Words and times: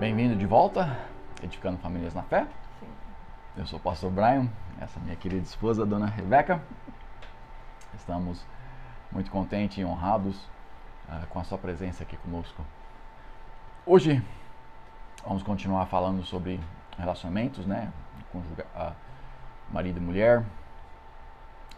Bem-vindo 0.00 0.34
de 0.34 0.46
volta, 0.46 0.96
Edificando 1.42 1.76
Famílias 1.76 2.14
na 2.14 2.22
Fé. 2.22 2.46
Eu 3.54 3.66
sou 3.66 3.78
o 3.78 3.82
pastor 3.82 4.10
Brian, 4.10 4.48
essa 4.80 4.98
é 4.98 5.02
minha 5.02 5.14
querida 5.14 5.42
esposa, 5.42 5.84
dona 5.84 6.06
Rebeca. 6.06 6.58
Estamos 7.92 8.42
muito 9.12 9.30
contentes 9.30 9.76
e 9.76 9.84
honrados 9.84 10.42
uh, 11.06 11.26
com 11.28 11.38
a 11.38 11.44
sua 11.44 11.58
presença 11.58 12.02
aqui 12.02 12.16
conosco. 12.16 12.64
Hoje 13.84 14.24
vamos 15.22 15.42
continuar 15.42 15.84
falando 15.84 16.24
sobre 16.24 16.58
relacionamentos, 16.96 17.66
né? 17.66 17.92
Conjuga 18.32 18.64
uh, 18.74 18.94
marido 19.70 19.98
e 19.98 20.00
mulher. 20.00 20.42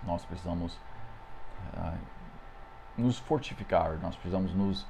Nós 0.04 0.24
precisamos 0.24 0.78
uh, 1.76 1.98
nos 2.96 3.18
fortificar, 3.18 3.98
nós 3.98 4.14
precisamos 4.14 4.54
nos 4.54 4.86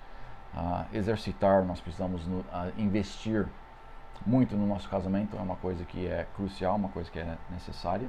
exercitar, 0.92 1.65
nós 1.65 1.80
precisamos 1.80 2.27
no, 2.27 2.45
investir 2.77 3.48
muito 4.27 4.56
no 4.56 4.66
nosso 4.66 4.88
casamento. 4.88 5.37
É 5.37 5.41
uma 5.41 5.56
coisa 5.56 5.84
que 5.84 6.06
é 6.06 6.27
crucial, 6.37 6.77
uma 6.77 6.88
coisa 6.88 7.10
que 7.10 7.19
é 7.19 7.38
necessária, 7.51 8.09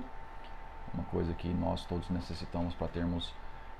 uma 0.94 1.04
coisa 1.06 1.34
que 1.34 1.48
nós 1.48 1.86
todos 1.86 2.10
necessitamos 2.10 2.74
para 2.76 2.88
termos 2.88 3.34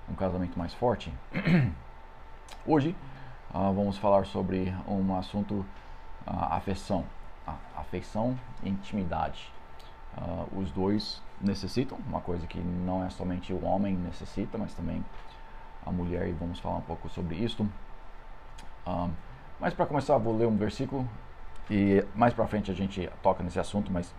um 0.10 0.16
casamento 0.16 0.58
mais 0.58 0.74
forte. 0.74 1.14
Hoje 2.66 2.96
uh, 3.54 3.74
vamos 3.74 3.98
falar 3.98 4.26
sobre 4.26 4.74
um 4.88 5.16
assunto 5.16 5.66
afeição, 6.26 7.06
afeição 7.76 8.38
e 8.64 8.70
intimidade. 8.70 9.52
os 10.56 10.72
dois 10.72 11.22
necessitam, 11.42 11.98
uma 12.08 12.22
coisa 12.22 12.48
que 12.48 12.60
não 12.60 13.04
é 13.04 13.10
somente 13.10 13.52
o 13.52 13.64
homem 13.66 13.96
necessita, 13.96 14.58
mas 14.58 14.74
também 14.74 15.04
a 15.86 15.92
mulher, 15.92 16.28
e 16.28 16.32
vamos 16.32 16.60
falar 16.60 16.78
um 16.78 16.82
pouco 16.82 17.10
sobre 17.10 17.36
isso. 17.36 17.68
Um, 18.86 19.12
mas 19.60 19.74
para 19.74 19.86
começar, 19.86 20.18
vou 20.18 20.36
ler 20.36 20.48
um 20.48 20.58
versículo 20.58 21.08
e 21.70 22.06
mais 22.14 22.34
para 22.34 22.46
frente 22.48 22.70
a 22.70 22.74
gente 22.74 23.10
toca 23.22 23.42
nesse 23.44 23.60
assunto, 23.60 23.92
mas 23.92 24.14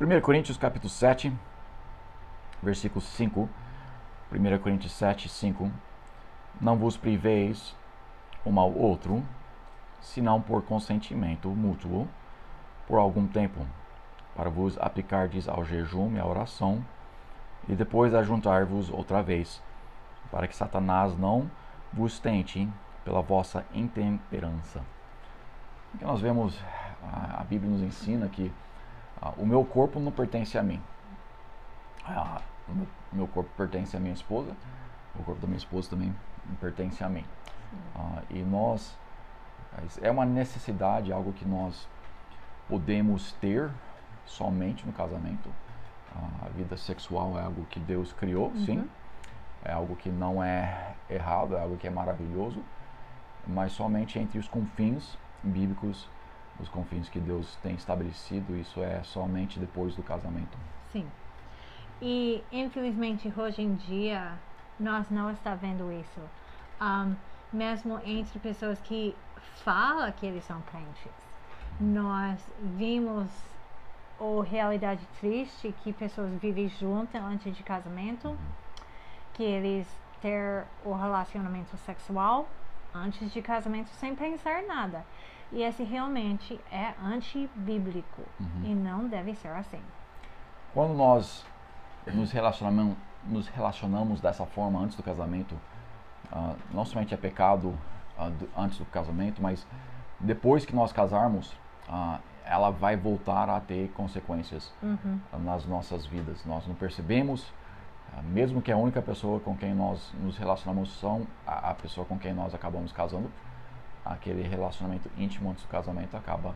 1 0.00 0.20
Coríntios 0.20 0.58
capítulo 0.58 0.90
7, 0.90 1.32
versículo 2.62 3.00
5. 3.00 3.48
1 4.32 4.58
Coríntios 4.58 4.92
7, 4.92 5.28
5. 5.28 5.70
Não 6.60 6.76
vos 6.76 6.96
priveis 6.96 7.74
um 8.44 8.58
ao 8.60 8.72
outro, 8.72 9.22
senão 10.00 10.40
por 10.40 10.62
consentimento 10.62 11.48
mútuo, 11.48 12.06
por 12.86 12.98
algum 12.98 13.26
tempo, 13.26 13.66
para 14.36 14.50
vos 14.50 14.76
aplicardes 14.78 15.48
ao 15.48 15.64
jejum 15.64 16.14
e 16.14 16.20
à 16.20 16.26
oração, 16.26 16.84
e 17.66 17.74
depois 17.74 18.14
ajuntar-vos 18.14 18.90
outra 18.90 19.22
vez, 19.22 19.62
para 20.30 20.46
que 20.46 20.54
Satanás 20.54 21.16
não 21.16 21.50
vos 21.92 22.18
tente 22.18 22.68
pela 23.04 23.20
vossa 23.20 23.64
intemperança. 23.72 24.82
Porque 25.90 26.04
nós 26.04 26.20
vemos, 26.20 26.58
a, 27.02 27.44
Bíblia 27.44 27.70
nos 27.70 27.82
ensina 27.82 28.28
que 28.28 28.50
a, 29.20 29.30
o 29.30 29.46
meu 29.46 29.64
corpo 29.64 30.00
não 30.00 30.10
pertence 30.10 30.58
a 30.58 30.62
mim. 30.62 30.82
A, 32.04 32.40
o 32.68 32.72
meu, 32.72 32.86
meu, 33.12 33.28
corpo 33.28 33.50
pertence 33.56 33.96
à 33.96 34.00
minha 34.00 34.14
esposa, 34.14 34.56
o 35.14 35.22
corpo 35.22 35.40
da 35.40 35.46
minha 35.46 35.58
esposa 35.58 35.90
também 35.90 36.14
pertence 36.60 37.04
a 37.04 37.08
mim. 37.08 37.24
e 38.30 38.42
nós, 38.42 38.96
é 40.02 40.10
uma 40.10 40.24
necessidade, 40.24 41.12
algo 41.12 41.32
que 41.32 41.44
nós 41.44 41.88
podemos 42.68 43.32
ter 43.32 43.70
somente 44.24 44.86
no 44.86 44.92
casamento. 44.92 45.50
a 46.42 46.48
vida 46.48 46.76
sexual 46.76 47.38
é 47.38 47.42
algo 47.42 47.64
que 47.66 47.78
Deus 47.78 48.12
criou, 48.12 48.48
uhum. 48.48 48.64
sim. 48.64 48.90
É 49.64 49.72
algo 49.72 49.96
que 49.96 50.10
não 50.10 50.42
é 50.42 50.94
errado, 51.08 51.56
é 51.56 51.60
algo 51.60 51.76
que 51.76 51.86
é 51.86 51.90
maravilhoso 51.90 52.62
mas 53.46 53.72
somente 53.72 54.18
entre 54.18 54.38
os 54.38 54.48
confins 54.48 55.16
bíblicos, 55.42 56.08
os 56.58 56.68
confins 56.68 57.08
que 57.08 57.18
Deus 57.18 57.56
tem 57.56 57.74
estabelecido, 57.74 58.56
isso 58.56 58.82
é 58.82 59.02
somente 59.02 59.58
depois 59.58 59.94
do 59.94 60.02
casamento. 60.02 60.56
Sim. 60.92 61.06
E 62.00 62.42
infelizmente 62.52 63.32
hoje 63.36 63.62
em 63.62 63.74
dia 63.74 64.32
nós 64.78 65.10
não 65.10 65.30
está 65.30 65.54
vendo 65.54 65.92
isso. 65.92 66.20
Um, 66.80 67.14
mesmo 67.52 68.00
entre 68.04 68.38
pessoas 68.38 68.80
que 68.80 69.14
falam 69.64 70.10
que 70.12 70.26
eles 70.26 70.44
são 70.44 70.60
crentes, 70.62 71.12
nós 71.80 72.40
vimos 72.76 73.30
a 74.18 74.44
realidade 74.44 75.06
triste 75.20 75.74
que 75.82 75.92
pessoas 75.92 76.32
vivem 76.40 76.68
juntas 76.68 77.20
antes 77.22 77.56
de 77.56 77.62
casamento, 77.62 78.36
que 79.34 79.42
eles 79.42 79.86
ter 80.20 80.64
o 80.84 80.94
relacionamento 80.94 81.76
sexual 81.76 82.48
antes 82.94 83.32
de 83.32 83.42
casamento 83.42 83.88
sem 83.90 84.14
pensar 84.14 84.62
nada. 84.62 85.04
E 85.52 85.62
esse 85.62 85.82
realmente 85.82 86.58
é 86.70 86.94
antibíblico 87.02 88.22
uhum. 88.40 88.64
e 88.64 88.74
não 88.74 89.08
deve 89.08 89.34
ser 89.34 89.48
assim. 89.48 89.80
Quando 90.72 90.94
nós 90.94 91.44
nos 92.06 92.32
relacionamos, 92.32 92.96
nos 93.24 93.48
relacionamos 93.48 94.20
dessa 94.20 94.44
forma 94.46 94.80
antes 94.80 94.96
do 94.96 95.02
casamento, 95.02 95.54
uh, 96.32 96.56
não 96.72 96.84
somente 96.84 97.14
é 97.14 97.16
pecado 97.16 97.68
uh, 98.18 98.30
do, 98.30 98.48
antes 98.56 98.78
do 98.78 98.84
casamento, 98.86 99.40
mas 99.40 99.66
depois 100.18 100.64
que 100.64 100.74
nós 100.74 100.92
casarmos, 100.92 101.52
uh, 101.88 102.18
ela 102.44 102.70
vai 102.70 102.96
voltar 102.96 103.48
a 103.48 103.60
ter 103.60 103.90
consequências 103.92 104.72
uhum. 104.82 105.18
nas 105.40 105.64
nossas 105.64 106.04
vidas. 106.04 106.44
Nós 106.44 106.66
não 106.66 106.74
percebemos 106.74 107.52
mesmo 108.22 108.62
que 108.62 108.70
a 108.70 108.76
única 108.76 109.02
pessoa 109.02 109.40
com 109.40 109.56
quem 109.56 109.74
nós 109.74 110.12
nos 110.20 110.36
relacionamos 110.36 110.90
são 110.98 111.26
a, 111.46 111.70
a, 111.70 111.74
pessoa 111.74 112.06
com 112.06 112.18
quem 112.18 112.32
nós 112.32 112.54
acabamos 112.54 112.92
casando, 112.92 113.30
aquele 114.04 114.42
relacionamento 114.42 115.10
íntimo 115.16 115.50
antes 115.50 115.64
do 115.64 115.68
casamento 115.68 116.16
acaba 116.16 116.54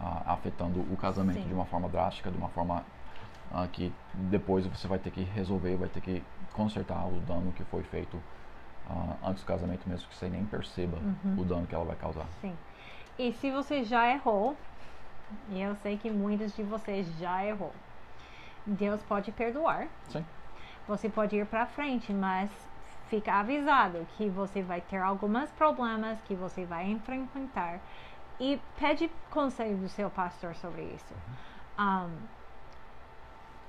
ah, 0.00 0.22
afetando 0.26 0.80
o 0.80 0.96
casamento 0.96 1.40
Sim. 1.42 1.48
de 1.48 1.54
uma 1.54 1.64
forma 1.64 1.88
drástica, 1.88 2.30
de 2.30 2.36
uma 2.36 2.48
forma 2.48 2.84
ah, 3.52 3.66
que 3.70 3.92
depois 4.14 4.66
você 4.66 4.88
vai 4.88 4.98
ter 4.98 5.10
que 5.10 5.22
resolver, 5.22 5.76
vai 5.76 5.88
ter 5.88 6.00
que 6.00 6.22
consertar 6.52 7.06
o 7.06 7.20
dano 7.20 7.52
que 7.52 7.64
foi 7.64 7.82
feito 7.82 8.20
antes 9.24 9.44
do 9.44 9.46
casamento, 9.46 9.88
mesmo 9.88 10.08
que 10.08 10.16
você 10.16 10.28
nem 10.28 10.44
perceba 10.44 10.96
uhum. 10.96 11.36
o 11.38 11.44
dano 11.44 11.64
que 11.64 11.72
ela 11.72 11.84
vai 11.84 11.94
causar. 11.94 12.26
Sim. 12.40 12.52
E 13.16 13.32
se 13.34 13.48
você 13.52 13.84
já 13.84 14.10
errou, 14.10 14.56
e 15.48 15.62
eu 15.62 15.76
sei 15.76 15.96
que 15.96 16.10
muitos 16.10 16.56
de 16.56 16.64
vocês 16.64 17.06
já 17.16 17.46
errou, 17.46 17.72
Deus 18.66 19.00
pode 19.04 19.30
perdoar. 19.30 19.86
Sim 20.08 20.24
você 20.86 21.08
pode 21.08 21.36
ir 21.36 21.46
para 21.46 21.66
frente, 21.66 22.12
mas 22.12 22.50
fica 23.08 23.34
avisado 23.34 24.06
que 24.16 24.28
você 24.28 24.62
vai 24.62 24.80
ter 24.80 24.98
alguns 24.98 25.50
problemas 25.50 26.18
que 26.22 26.34
você 26.34 26.64
vai 26.64 26.86
enfrentar 26.86 27.80
e 28.38 28.60
pede 28.78 29.10
conselho 29.30 29.76
do 29.76 29.88
seu 29.88 30.08
pastor 30.08 30.54
sobre 30.54 30.82
isso. 30.82 31.14
Um, 31.78 32.10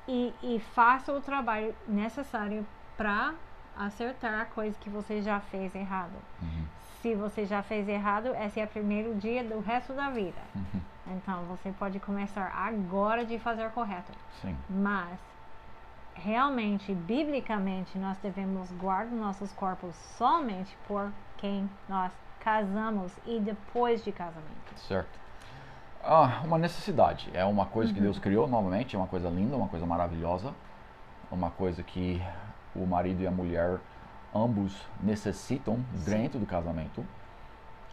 e, 0.08 0.34
e 0.42 0.60
faça 0.60 1.12
o 1.12 1.22
trabalho 1.22 1.76
necessário 1.88 2.66
para 2.96 3.34
acertar 3.78 4.42
a 4.42 4.46
coisa 4.46 4.78
que 4.80 4.90
você 4.90 5.22
já 5.22 5.40
fez 5.40 5.74
errado. 5.76 6.14
Uhum. 6.42 6.66
Se 7.02 7.16
você 7.16 7.46
já 7.46 7.64
fez 7.64 7.88
errado, 7.90 8.28
esse 8.36 8.60
é 8.60 8.66
o 8.66 8.68
primeiro 8.68 9.16
dia 9.16 9.44
do 9.44 9.60
resto 9.60 9.94
da 9.94 10.10
vida. 10.10 10.42
Uhum. 10.56 10.82
Então 11.08 11.44
você 11.46 11.72
pode 11.72 12.00
começar 12.00 12.52
agora 12.54 13.26
de 13.26 13.40
fazer 13.40 13.70
correto. 13.72 14.12
Sim. 14.42 14.56
Mas 14.70 15.20
realmente, 16.14 16.94
biblicamente, 16.94 17.98
nós 17.98 18.18
devemos 18.20 18.72
guardar 18.74 19.14
nossos 19.14 19.52
corpos 19.54 19.96
somente 20.18 20.76
por 20.88 21.12
quem 21.38 21.70
nós 21.90 22.12
casamos 22.40 23.12
e 23.26 23.40
depois 23.40 24.04
de 24.04 24.12
casamento. 24.12 24.76
Certo. 24.76 25.20
Ah, 26.04 26.42
uma 26.44 26.58
necessidade. 26.58 27.30
É 27.34 27.46
uma 27.46 27.66
coisa 27.66 27.90
uhum. 27.90 27.96
que 27.96 28.02
Deus 28.02 28.18
criou 28.18 28.48
novamente, 28.48 28.96
é 28.96 29.00
uma 29.00 29.08
coisa 29.08 29.30
linda, 29.30 29.56
uma 29.56 29.68
coisa 29.68 29.86
maravilhosa, 29.86 30.54
uma 31.32 31.52
coisa 31.52 31.84
que 31.84 32.22
o 32.76 32.86
marido 32.86 33.22
e 33.22 33.28
a 33.28 33.32
mulher 33.32 33.80
ambos 34.34 34.88
necessitam 35.02 35.84
Sim. 35.94 36.12
dentro 36.12 36.40
do 36.40 36.46
casamento. 36.46 37.06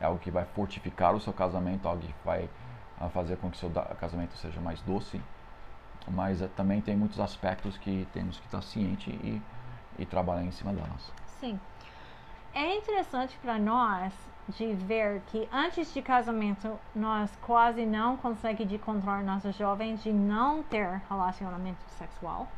É 0.00 0.06
algo 0.06 0.19
que 0.19 0.31
vai 0.31 0.44
fortificar 0.44 1.14
o 1.14 1.21
seu 1.21 1.32
casamento, 1.32 1.87
algo 1.87 2.00
que 2.00 2.14
vai 2.25 2.49
ah, 3.00 3.09
fazer 3.09 3.37
com 3.37 3.50
que 3.50 3.56
o 3.56 3.61
seu 3.61 3.71
casamento 3.71 4.35
seja 4.37 4.61
mais 4.61 4.81
doce, 4.82 5.21
mas 6.06 6.41
é, 6.41 6.49
também 6.49 6.81
tem 6.81 6.97
muitos 6.97 7.19
aspectos 7.21 7.77
que 7.79 8.06
temos 8.12 8.39
que 8.39 8.47
estar 8.47 8.62
ciente 8.62 9.11
e, 9.11 9.43
e 9.99 10.06
trabalhar 10.06 10.45
em 10.45 10.50
cima 10.50 10.73
delas. 10.73 11.12
Sim. 11.41 11.59
É 12.55 12.77
interessante 12.77 13.37
para 13.41 13.59
nós 13.59 14.12
de 14.49 14.73
ver 14.73 15.21
que 15.27 15.49
antes 15.53 15.93
de 15.93 16.00
casamento 16.00 16.79
nós 16.95 17.31
quase 17.43 17.85
não 17.85 18.17
conseguimos 18.17 18.81
controlar 18.81 19.23
nossos 19.23 19.55
jovens 19.56 20.03
de 20.03 20.12
não 20.12 20.62
ter 20.62 21.03
relacionamento 21.09 21.79
sexual. 21.91 22.49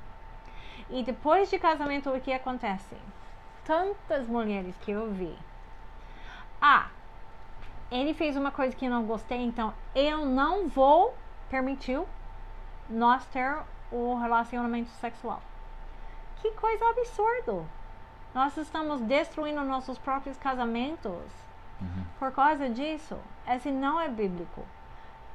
E 0.88 1.02
depois 1.02 1.50
de 1.50 1.58
casamento 1.58 2.10
o 2.10 2.20
que 2.20 2.32
acontece? 2.32 2.96
Tantas 3.64 4.26
mulheres 4.26 4.74
que 4.82 4.90
eu 4.92 5.10
vi. 5.12 5.36
Ah, 6.60 6.88
ele 7.90 8.14
fez 8.14 8.36
uma 8.36 8.52
coisa 8.52 8.74
que 8.74 8.86
eu 8.86 8.90
não 8.90 9.04
gostei, 9.04 9.38
então 9.38 9.74
eu 9.94 10.24
não 10.26 10.68
vou 10.68 11.14
permitir 11.48 12.00
nós 12.90 13.24
ter 13.26 13.58
o 13.90 14.14
relacionamento 14.16 14.90
sexual. 15.00 15.40
Que 16.42 16.50
coisa 16.52 16.84
absurda! 16.90 17.64
Nós 18.34 18.56
estamos 18.56 19.00
destruindo 19.00 19.62
nossos 19.62 19.98
próprios 19.98 20.36
casamentos 20.36 21.22
uhum. 21.80 22.04
por 22.18 22.32
causa 22.32 22.68
disso. 22.68 23.16
Esse 23.46 23.70
não 23.70 24.00
é 24.00 24.08
bíblico. 24.08 24.64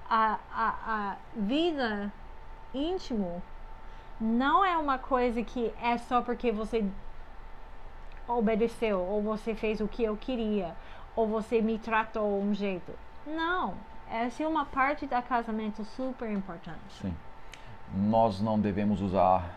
a, 0.10 0.38
a, 0.54 0.76
a 0.88 1.16
vida 1.36 2.12
íntimo 2.74 3.42
não 4.20 4.64
é 4.64 4.78
uma 4.78 4.98
coisa 4.98 5.44
que 5.44 5.74
é 5.82 5.98
só 5.98 6.22
porque 6.22 6.52
você 6.52 6.86
obedeceu 8.28 9.00
ou 9.00 9.22
você 9.22 9.54
fez 9.54 9.80
o 9.82 9.88
que 9.88 10.04
eu 10.04 10.16
queria 10.18 10.76
ou 11.16 11.28
você 11.28 11.62
me 11.62 11.78
tratou 11.78 12.42
um 12.42 12.54
jeito. 12.54 12.94
Não, 13.26 13.76
essa 14.10 14.44
é 14.44 14.48
uma 14.48 14.66
parte 14.66 15.06
do 15.06 15.22
casamento 15.24 15.84
super 15.84 16.30
importante. 16.30 17.02
Sim. 17.02 17.16
Nós 17.94 18.42
não 18.42 18.60
devemos 18.60 19.02
usar 19.02 19.56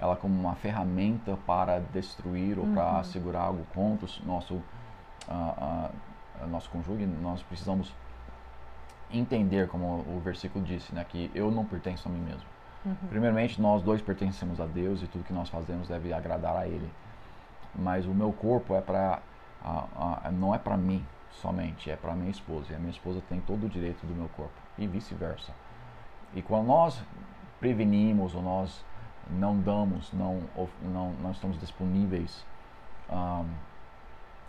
ela 0.00 0.16
como 0.16 0.34
uma 0.38 0.54
ferramenta 0.54 1.36
para 1.46 1.78
destruir 1.78 2.58
ou 2.58 2.64
uhum. 2.64 2.74
para 2.74 3.02
segurar 3.04 3.42
algo 3.42 3.66
contra 3.74 4.06
o 4.06 4.26
nosso, 4.26 4.54
uh, 4.54 5.92
uh, 6.42 6.46
nosso 6.46 6.70
cônjuge. 6.70 7.04
Nós 7.06 7.42
precisamos 7.42 7.94
entender, 9.12 9.68
como 9.68 9.86
o 9.86 10.20
versículo 10.24 10.64
disse, 10.64 10.94
né, 10.94 11.04
que 11.06 11.30
eu 11.34 11.50
não 11.50 11.64
pertenço 11.64 12.08
a 12.08 12.10
mim 12.10 12.20
mesmo. 12.20 12.46
Uhum. 12.84 12.94
Primeiramente, 13.10 13.60
nós 13.60 13.82
dois 13.82 14.00
pertencemos 14.00 14.58
a 14.58 14.64
Deus 14.64 15.02
e 15.02 15.06
tudo 15.06 15.22
que 15.22 15.32
nós 15.32 15.50
fazemos 15.50 15.88
deve 15.88 16.12
agradar 16.14 16.56
a 16.56 16.66
Ele. 16.66 16.90
Mas 17.74 18.06
o 18.06 18.14
meu 18.14 18.32
corpo 18.32 18.74
é 18.74 18.80
para, 18.80 19.20
uh, 19.62 20.32
não 20.32 20.54
é 20.54 20.58
para 20.58 20.78
mim 20.78 21.04
somente, 21.30 21.90
é 21.90 21.96
para 21.96 22.14
minha 22.14 22.30
esposa. 22.30 22.72
E 22.72 22.74
a 22.74 22.78
minha 22.78 22.90
esposa 22.90 23.22
tem 23.28 23.40
todo 23.42 23.66
o 23.66 23.68
direito 23.68 24.06
do 24.06 24.14
meu 24.14 24.30
corpo 24.30 24.54
e 24.78 24.86
vice-versa. 24.86 25.52
E 26.34 26.40
quando 26.40 26.66
nós 26.66 27.02
prevenimos 27.60 28.34
ou 28.34 28.42
nós 28.42 28.84
não 29.30 29.60
damos, 29.60 30.12
não, 30.12 30.40
não, 30.82 31.12
não 31.12 31.30
estamos 31.30 31.60
disponíveis, 31.60 32.44
um, 33.08 33.46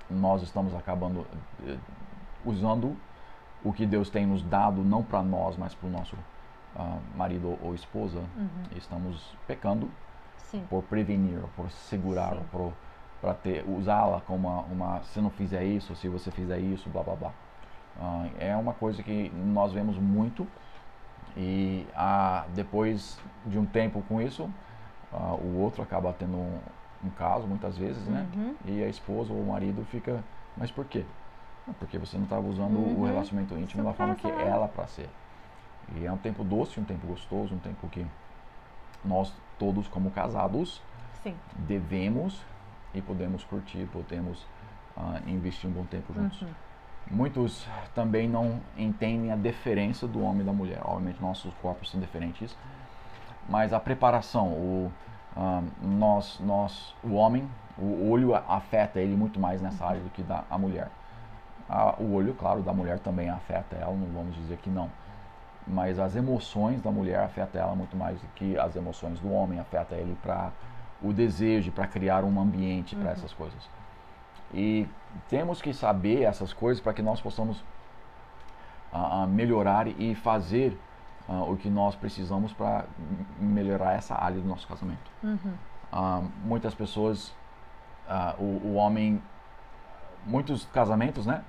nós 0.10 0.42
estamos 0.42 0.74
acabando 0.74 1.20
uh, 1.20 1.80
usando 2.44 2.98
o 3.64 3.72
que 3.72 3.86
Deus 3.86 4.10
tem 4.10 4.26
nos 4.26 4.42
dado, 4.42 4.84
não 4.84 5.04
para 5.04 5.22
nós, 5.22 5.56
mas 5.56 5.76
para 5.76 5.88
o 5.88 5.92
nosso 5.92 6.16
uh, 6.76 7.00
marido 7.16 7.60
ou 7.62 7.76
esposa. 7.76 8.20
Uhum. 8.36 8.64
Estamos 8.76 9.36
pecando 9.46 9.92
Sim. 10.38 10.66
por 10.70 10.84
prevenir, 10.84 11.40
por 11.56 11.70
segurar, 11.70 12.36
Sim. 12.36 12.44
por 12.52 12.74
para 13.22 13.38
usá-la 13.68 14.20
como 14.22 14.48
uma, 14.48 14.62
uma, 14.62 15.04
se 15.04 15.22
não 15.22 15.30
fizer 15.30 15.64
isso, 15.64 15.96
se 15.96 16.10
você 16.10 16.32
fizer 16.32 16.58
isso, 16.58 16.90
blá 16.90 17.04
blá 17.04 17.16
blá. 17.16 17.32
Uh, 17.96 18.32
é 18.40 18.58
uma 18.58 18.74
coisa 18.74 19.04
que 19.04 19.30
nós 19.30 19.72
vemos 19.72 19.96
muito 19.98 20.48
e 21.36 21.88
uh, 21.94 22.50
depois 22.52 23.20
de 23.46 23.58
um 23.58 23.66
tempo 23.66 24.02
com 24.08 24.22
isso, 24.22 24.50
uh, 25.12 25.36
o 25.36 25.60
outro 25.60 25.82
acaba 25.82 26.14
tendo 26.14 26.38
um, 26.38 26.60
um 27.04 27.10
caso 27.10 27.48
muitas 27.48 27.78
vezes, 27.78 28.06
né? 28.08 28.28
Uhum. 28.36 28.56
E 28.66 28.84
a 28.84 28.88
esposa 28.88 29.32
ou 29.32 29.42
o 29.42 29.48
marido 29.48 29.86
fica, 29.86 30.24
mas 30.58 30.72
por 30.72 30.86
quê? 30.86 31.06
Porque 31.80 31.98
você 31.98 32.18
não 32.18 32.26
estava 32.26 32.46
usando 32.46 32.78
uhum. 32.78 33.02
o 33.02 33.06
relacionamento 33.06 33.58
íntimo 33.58 33.84
da 33.84 33.94
forma 33.94 34.16
que 34.16 34.28
ela 34.28 34.68
para 34.68 34.88
ser. 34.88 35.10
E 35.96 36.06
é 36.06 36.12
um 36.12 36.18
tempo 36.18 36.44
doce, 36.44 36.80
um 36.80 36.84
tempo 36.84 37.08
gostoso, 37.08 37.54
um 37.54 37.60
tempo 37.60 37.88
que 37.90 38.06
nós 39.04 39.34
todos 39.58 39.88
como 39.88 40.12
casados 40.12 40.82
Sim. 41.24 41.36
devemos 41.56 42.42
e 42.94 43.02
podemos 43.02 43.44
curtir, 43.44 43.88
podemos 43.92 44.44
uh, 44.98 45.30
investir 45.30 45.70
um 45.70 45.74
bom 45.74 45.86
tempo 45.86 46.14
juntos. 46.14 46.42
Uhum. 46.42 46.50
Muitos 47.10 47.68
também 47.94 48.28
não 48.28 48.62
entendem 48.78 49.32
a 49.32 49.36
diferença 49.36 50.08
do 50.08 50.22
homem 50.22 50.42
e 50.42 50.46
da 50.46 50.54
mulher. 50.54 50.80
Obviamente 50.84 51.22
nossos 51.22 51.54
corpos 51.56 51.92
são 51.92 52.00
diferentes, 52.00 52.56
mas 53.50 53.74
a 53.74 53.80
preparação, 53.80 54.48
o 54.48 54.92
uh, 55.36 55.64
nós, 55.82 56.40
nós, 56.40 56.96
o 57.04 57.14
homem, 57.14 57.48
o 57.78 58.10
olho 58.10 58.36
afeta 58.36 59.00
ele 59.00 59.16
muito 59.16 59.40
mais 59.40 59.62
nessa 59.62 59.86
área 59.86 60.02
do 60.02 60.10
que 60.10 60.22
da 60.22 60.44
a 60.50 60.58
mulher. 60.58 60.90
Uh, 61.70 62.04
o 62.04 62.14
olho, 62.14 62.34
claro, 62.34 62.62
da 62.62 62.74
mulher 62.74 63.00
também 63.00 63.30
afeta 63.30 63.76
ela, 63.76 63.94
não 63.94 64.08
vamos 64.08 64.36
dizer 64.36 64.58
que 64.58 64.70
não. 64.70 64.90
Mas 65.66 66.00
as 66.00 66.16
emoções 66.16 66.82
da 66.82 66.92
mulher 66.92 67.20
afetam 67.20 67.62
ela 67.62 67.76
muito 67.76 67.96
mais 67.96 68.20
do 68.20 68.28
que 68.36 68.58
as 68.58 68.76
emoções 68.76 69.20
do 69.20 69.32
homem 69.32 69.60
afetam 69.60 69.98
ele 69.98 70.18
para 70.22 70.52
o 71.02 71.14
desejo, 71.14 71.72
para 71.72 71.88
criar 71.88 72.24
um 72.24 72.40
ambiente 72.40 72.96
uhum. 72.96 73.02
para 73.02 73.12
essas 73.12 73.32
coisas. 73.34 73.70
E 74.54 74.88
temos 75.30 75.62
que 75.62 75.74
saber 75.74 76.24
essas 76.24 76.54
coisas 76.54 76.82
para 76.82 76.94
que 76.94 77.02
nós 77.02 77.22
possamos 77.22 77.60
uh, 78.94 79.24
uh, 79.24 79.28
melhorar 79.28 79.88
e 79.88 80.16
fazer 80.16 80.78
uh, 81.28 81.52
o 81.52 81.58
que 81.58 81.70
nós 81.70 81.96
precisamos 81.96 82.54
para 82.54 82.86
melhorar 83.40 83.94
essa 83.94 84.16
área 84.16 84.40
do 84.40 84.48
nosso 84.48 84.68
casamento. 84.68 85.12
Uhum. 85.24 86.30
muitas 86.44 86.74
pessoas, 86.74 87.34
o, 88.38 88.44
o, 88.44 88.74
homem, 88.76 89.22
muitos 90.26 90.66
casamentos, 90.66 91.26
né? 91.26 91.44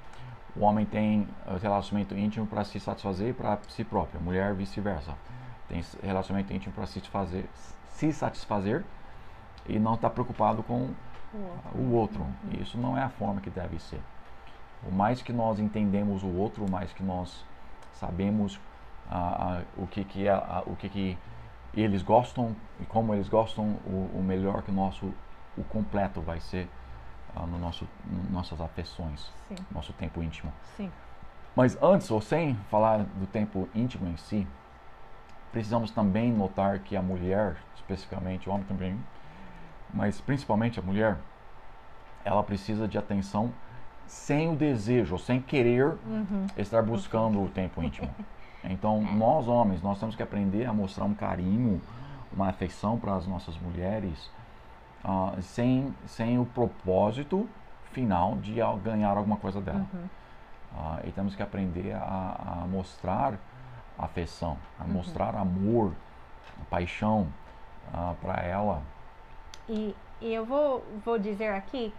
O 0.54 0.60
homem 0.64 0.84
tem 0.84 1.26
relacionamento 1.60 2.14
íntimo 2.14 2.46
para 2.46 2.62
se 2.64 2.78
satisfazer 2.78 3.28
e 3.28 3.32
para 3.32 3.58
si 3.68 3.84
próprio. 3.84 4.20
A 4.20 4.22
mulher 4.22 4.54
vice-versa. 4.54 5.14
Tem 5.68 5.82
relacionamento 6.02 6.52
íntimo 6.52 6.74
para 6.74 6.86
se 6.86 6.94
satisfazer, 6.94 7.46
se 7.88 8.12
satisfazer 8.12 8.84
e 9.66 9.78
não 9.78 9.94
está 9.94 10.10
preocupado 10.10 10.62
com 10.62 10.90
o 11.74 11.92
outro. 11.92 12.24
E 12.50 12.62
isso 12.62 12.78
não 12.78 12.96
é 12.96 13.02
a 13.02 13.08
forma 13.08 13.40
que 13.40 13.50
deve 13.50 13.78
ser. 13.78 14.00
O 14.86 14.92
mais 14.92 15.22
que 15.22 15.32
nós 15.32 15.58
entendemos 15.58 16.22
o 16.22 16.28
outro, 16.28 16.64
o 16.64 16.70
mais 16.70 16.92
que 16.92 17.02
nós 17.02 17.44
sabemos 17.94 18.58
o 19.76 19.86
que 19.86 20.04
que 20.04 20.26
é, 20.26 20.34
o 20.66 20.76
que 20.76 20.88
que 20.88 21.18
eles 21.74 22.02
gostam 22.02 22.54
e 22.80 22.84
como 22.84 23.14
eles 23.14 23.28
gostam, 23.28 23.76
o, 23.86 24.18
o 24.18 24.22
melhor 24.22 24.62
que 24.62 24.70
o 24.70 24.74
nosso 24.74 25.12
o 25.56 25.62
completo 25.64 26.20
vai 26.20 26.40
ser 26.40 26.68
no 27.46 27.58
nosso 27.58 27.86
no 28.04 28.30
nossas 28.30 28.60
afeições, 28.60 29.30
Sim. 29.48 29.56
nosso 29.70 29.92
tempo 29.94 30.22
íntimo. 30.22 30.52
Sim. 30.76 30.90
Mas 31.54 31.80
antes, 31.82 32.10
ou 32.10 32.20
sem 32.20 32.54
falar 32.70 33.04
do 33.04 33.26
tempo 33.26 33.68
íntimo 33.74 34.08
em 34.08 34.16
si, 34.16 34.46
precisamos 35.50 35.90
também 35.90 36.32
notar 36.32 36.78
que 36.78 36.96
a 36.96 37.02
mulher, 37.02 37.56
especificamente 37.76 38.48
o 38.48 38.52
homem 38.52 38.66
também, 38.66 38.98
mas 39.92 40.20
principalmente 40.20 40.78
a 40.78 40.82
mulher, 40.82 41.18
ela 42.24 42.42
precisa 42.42 42.88
de 42.88 42.96
atenção 42.96 43.52
sem 44.06 44.50
o 44.52 44.56
desejo, 44.56 45.18
sem 45.18 45.40
querer 45.40 45.96
uhum. 46.06 46.46
estar 46.56 46.82
buscando 46.82 47.42
o 47.42 47.48
tempo 47.48 47.82
íntimo. 47.82 48.10
Então, 48.64 48.98
é. 48.98 49.14
nós 49.16 49.48
homens, 49.48 49.82
nós 49.82 49.98
temos 49.98 50.14
que 50.14 50.22
aprender 50.22 50.66
a 50.66 50.72
mostrar 50.72 51.04
um 51.04 51.14
carinho, 51.14 51.82
uma 52.32 52.50
afeição 52.50 52.96
para 52.96 53.16
as 53.16 53.26
nossas 53.26 53.58
mulheres, 53.58 54.30
uh, 55.04 55.42
sem, 55.42 55.92
sem 56.06 56.38
o 56.38 56.46
propósito 56.46 57.48
final 57.90 58.36
de 58.36 58.60
ganhar 58.84 59.16
alguma 59.16 59.36
coisa 59.36 59.60
dela. 59.60 59.84
Uhum. 59.92 60.04
Uh, 60.74 61.08
e 61.08 61.10
temos 61.10 61.34
que 61.34 61.42
aprender 61.42 61.92
a, 61.92 62.60
a 62.62 62.66
mostrar 62.68 63.34
afeição, 63.98 64.56
a 64.78 64.84
uhum. 64.84 64.90
mostrar 64.90 65.34
amor, 65.34 65.92
paixão 66.70 67.26
uh, 67.92 68.14
para 68.22 68.42
ela 68.42 68.80
e, 69.68 69.94
e 70.20 70.32
eu 70.32 70.44
vou, 70.44 70.84
vou 71.04 71.18
dizer 71.18 71.52
aqui, 71.52 71.92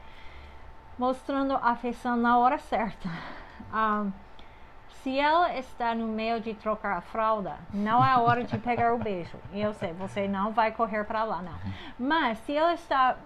mostrando 0.97 1.53
afeição 1.55 2.15
na 2.15 2.37
hora 2.37 2.57
certa. 2.57 3.09
Um, 3.73 4.11
se 5.03 5.19
ela 5.19 5.53
está 5.57 5.93
no 5.93 6.07
meio 6.07 6.39
de 6.39 6.53
trocar 6.53 6.97
a 6.97 7.01
fralda, 7.01 7.57
não 7.73 8.03
é 8.03 8.09
a 8.09 8.19
hora 8.19 8.43
de 8.45 8.57
pegar 8.57 8.93
o 8.93 8.97
beijo. 8.97 9.37
E 9.51 9.61
eu 9.61 9.73
sei, 9.73 9.91
você 9.91 10.29
não 10.29 10.53
vai 10.53 10.71
correr 10.71 11.03
para 11.03 11.25
lá, 11.25 11.41
não. 11.41 11.55
Mas 11.99 12.37
se 12.39 12.55
ela 12.55 12.73
está 12.73 13.17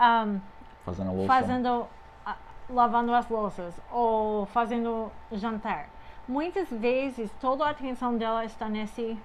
um, 0.00 0.40
fazendo, 0.84 1.26
fazendo 1.26 1.86
uh, 2.26 2.34
lavando 2.68 3.14
as 3.14 3.28
louças 3.28 3.80
ou 3.92 4.46
fazendo 4.46 5.12
jantar, 5.30 5.88
muitas 6.26 6.68
vezes 6.68 7.30
toda 7.40 7.64
a 7.64 7.70
atenção 7.70 8.16
dela 8.16 8.44
está 8.44 8.68
nesse 8.68 9.16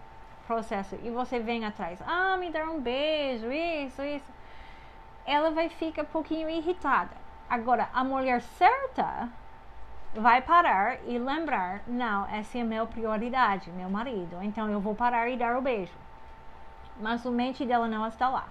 processo 0.48 0.98
e 1.04 1.10
você 1.10 1.40
vem 1.40 1.66
atrás, 1.66 2.02
ah, 2.06 2.38
me 2.38 2.50
dá 2.50 2.66
um 2.66 2.80
beijo, 2.80 3.52
isso, 3.52 4.02
isso, 4.02 4.32
ela 5.26 5.52
vai 5.52 5.70
ficar 5.70 6.04
um 6.04 6.06
pouquinho 6.06 6.50
irritada. 6.50 7.12
Agora, 7.50 7.90
a 7.94 8.04
mulher 8.04 8.42
certa 8.42 9.30
vai 10.14 10.42
parar 10.42 10.98
e 11.06 11.18
lembrar, 11.18 11.82
não, 11.88 12.28
essa 12.30 12.58
é 12.58 12.62
a 12.62 12.66
minha 12.66 12.86
prioridade, 12.86 13.72
meu 13.72 13.90
marido, 13.90 14.38
então 14.42 14.70
eu 14.70 14.80
vou 14.80 14.96
parar 14.96 15.30
e 15.30 15.38
dar 15.38 15.58
o 15.58 15.62
beijo. 15.62 15.94
Mas 17.00 17.26
o 17.26 17.32
mente 17.32 17.66
dela 17.66 17.88
não 17.88 18.08
está 18.08 18.30
lá. 18.30 18.48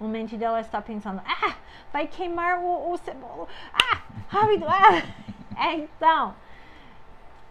O 0.00 0.08
mente 0.08 0.36
dela 0.36 0.60
está 0.60 0.82
pensando, 0.82 1.22
ah, 1.24 1.54
vai 1.92 2.06
queimar 2.06 2.58
o, 2.58 2.92
o 2.92 2.96
cebola, 2.98 3.46
ah, 3.72 4.00
rápido, 4.28 4.66
ah. 4.68 5.26
Então, 5.72 6.34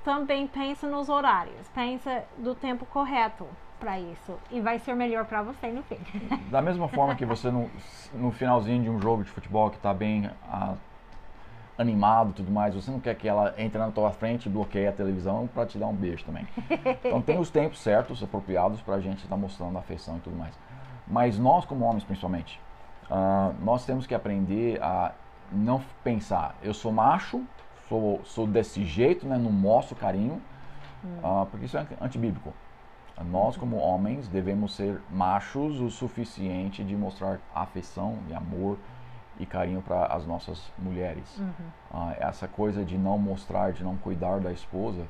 também 0.04 0.46
pensa 0.46 0.88
nos 0.88 1.10
horários, 1.10 1.68
pensa 1.70 2.24
do 2.38 2.54
tempo 2.54 2.86
correto 2.86 3.48
para 3.80 4.00
isso 4.00 4.38
e 4.52 4.62
vai 4.62 4.80
ser 4.80 4.96
melhor 4.96 5.26
para 5.26 5.42
você 5.42 5.68
no 5.68 5.84
fim. 5.84 5.98
Da 6.50 6.62
mesma 6.62 6.88
forma 6.88 7.16
que 7.16 7.26
você 7.26 7.50
no, 7.50 7.70
no 8.14 8.32
finalzinho 8.32 8.84
de 8.84 8.90
um 8.90 9.00
jogo 9.00 9.24
de 9.24 9.30
futebol 9.30 9.70
que 9.70 9.78
está 9.78 9.94
bem 9.94 10.30
ah, 10.50 10.76
animado 11.78 12.32
e 12.32 12.34
tudo 12.34 12.52
mais, 12.52 12.74
você 12.74 12.90
não 12.90 13.00
quer 13.00 13.16
que 13.16 13.28
ela 13.28 13.54
entre 13.58 13.78
na 13.78 13.92
tua 13.92 14.12
frente 14.12 14.48
e 14.48 14.50
bloqueie 14.50 14.88
a 14.88 14.92
televisão 14.92 15.48
para 15.48 15.66
te 15.66 15.78
dar 15.78 15.88
um 15.88 15.96
beijo 15.96 16.24
também. 16.24 16.48
Então 17.04 17.22
tem 17.22 17.38
os 17.40 17.50
tempos 17.50 17.80
certos, 17.80 18.24
apropriados 18.24 18.82
para 18.82 18.96
a 18.96 19.02
gente 19.02 19.18
estar 19.18 19.30
tá 19.30 19.38
mostrando 19.38 19.78
afeição 19.78 20.18
e 20.18 20.20
tudo 20.20 20.38
mais. 20.38 20.58
Mas 21.08 21.38
nós 21.38 21.66
como 21.66 21.86
homens 21.86 22.04
principalmente, 22.04 22.60
ah, 23.10 23.52
nós 23.62 23.86
temos 23.86 24.08
que 24.08 24.16
aprender 24.16 24.82
a 24.82 25.12
não 25.52 25.82
pensar, 26.04 26.56
eu 26.64 26.74
sou 26.74 26.92
macho, 26.92 27.44
sou, 27.88 28.22
sou 28.24 28.48
desse 28.48 28.84
jeito, 28.84 29.28
né, 29.28 29.38
não 29.38 29.52
mostro 29.52 29.96
carinho, 29.96 30.42
uh, 31.24 31.46
porque 31.50 31.66
isso 31.66 31.78
é 31.78 31.86
antibíblico. 32.02 32.54
Nós, 33.24 33.56
como 33.56 33.78
homens, 33.78 34.28
devemos 34.28 34.76
ser 34.76 35.02
machos 35.10 35.80
o 35.80 35.90
suficiente 35.90 36.84
de 36.84 36.96
mostrar 36.96 37.40
afeição 37.54 38.20
e 38.30 38.34
amor 38.34 38.78
e 39.40 39.46
carinho 39.46 39.82
para 39.82 40.08
as 40.08 40.26
nossas 40.26 40.72
mulheres. 40.78 41.38
Uhum. 41.38 41.50
Uh, 41.92 42.16
essa 42.20 42.48
coisa 42.48 42.84
de 42.84 42.98
não 42.98 43.18
mostrar, 43.18 43.72
de 43.72 43.84
não 43.84 43.96
cuidar 43.96 44.40
da 44.40 44.52
esposa 44.52 45.08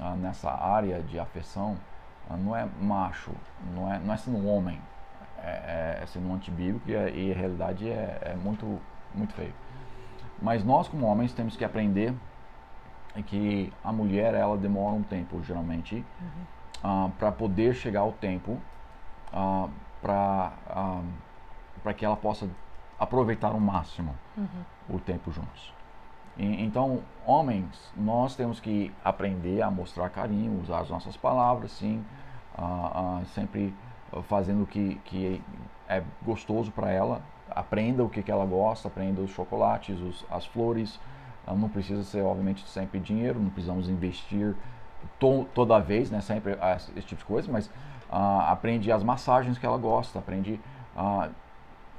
uh, 0.00 0.16
nessa 0.16 0.50
área 0.50 1.00
de 1.02 1.18
afeição 1.18 1.76
uh, 2.30 2.36
não 2.36 2.54
é 2.54 2.66
macho, 2.80 3.32
não 3.74 3.92
é, 3.92 3.98
não 3.98 4.12
é 4.12 4.16
sendo 4.16 4.36
um 4.36 4.48
homem, 4.48 4.80
é, 5.42 5.98
é, 5.98 6.00
é 6.02 6.06
sendo 6.06 6.28
um 6.28 6.34
antibíblico 6.34 6.88
e, 6.90 6.94
é, 6.94 7.10
e 7.10 7.32
a 7.32 7.34
realidade 7.34 7.88
é, 7.88 8.18
é, 8.22 8.34
muito, 8.34 8.78
muito 9.14 9.32
feio. 9.34 9.54
Mas 10.40 10.64
nós, 10.64 10.86
como 10.86 11.06
homens, 11.06 11.32
temos 11.32 11.56
que 11.56 11.64
aprender 11.64 12.14
que 13.26 13.72
a 13.82 13.90
mulher 13.90 14.34
ela 14.34 14.56
demora 14.56 14.94
um 14.94 15.02
tempo, 15.02 15.42
geralmente, 15.42 15.96
uhum. 15.96 16.44
Para 17.18 17.32
poder 17.32 17.74
chegar 17.74 18.00
ao 18.00 18.12
tempo 18.12 18.58
para 20.00 20.52
para 21.82 21.94
que 21.94 22.04
ela 22.04 22.16
possa 22.16 22.48
aproveitar 22.98 23.48
ao 23.48 23.60
máximo 23.60 24.14
uhum. 24.36 24.96
o 24.96 24.98
tempo 24.98 25.30
juntos. 25.30 25.72
E, 26.36 26.62
então, 26.62 27.02
homens, 27.26 27.92
nós 27.96 28.36
temos 28.36 28.60
que 28.60 28.92
aprender 29.04 29.62
a 29.62 29.70
mostrar 29.70 30.08
carinho, 30.10 30.60
usar 30.60 30.80
as 30.80 30.90
nossas 30.90 31.16
palavras, 31.16 31.72
sim, 31.72 32.04
uh, 32.56 33.20
uh, 33.20 33.26
sempre 33.26 33.74
fazendo 34.24 34.62
o 34.62 34.66
que, 34.66 34.96
que 35.04 35.42
é 35.88 36.02
gostoso 36.22 36.70
para 36.70 36.90
ela. 36.90 37.20
Aprenda 37.50 38.04
o 38.04 38.08
que, 38.08 38.22
que 38.22 38.30
ela 38.30 38.44
gosta, 38.44 38.88
aprenda 38.88 39.20
os 39.20 39.30
chocolates, 39.30 39.98
os, 40.00 40.24
as 40.30 40.46
flores. 40.46 41.00
Uh, 41.46 41.54
não 41.54 41.68
precisa 41.68 42.04
ser, 42.04 42.22
obviamente, 42.22 42.66
sempre 42.68 43.00
dinheiro, 43.00 43.40
não 43.40 43.50
precisamos 43.50 43.88
investir 43.88 44.54
to, 45.18 45.46
toda 45.54 45.78
vez, 45.78 46.10
né, 46.10 46.20
sempre 46.20 46.56
esse 46.96 47.06
tipo 47.06 47.20
de 47.20 47.24
coisa, 47.24 47.50
mas 47.50 47.70
aprende 48.10 48.90
as 48.90 49.02
massagens 49.02 49.58
que 49.58 49.66
ela 49.66 49.78
gosta, 49.78 50.18
aprende. 50.18 50.60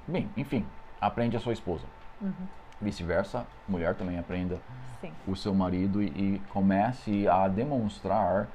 bem, 0.07 0.29
enfim, 0.35 0.65
aprende 0.99 1.37
a 1.37 1.39
sua 1.39 1.53
esposa. 1.53 1.85
Uhum. 2.21 2.47
Vice-versa, 2.81 3.45
mulher 3.67 3.95
também 3.95 4.17
aprenda 4.17 4.59
Sim. 5.01 5.11
o 5.27 5.35
seu 5.35 5.53
marido 5.53 6.01
e, 6.01 6.07
e 6.07 6.41
comece 6.49 7.27
a 7.27 7.47
demonstrar 7.47 8.47